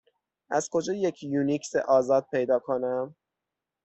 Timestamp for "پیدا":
2.31-2.59